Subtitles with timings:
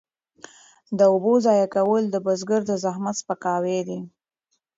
[0.97, 3.99] د اوبو ضایع کول د بزګر د زحمت سپکاوی دی.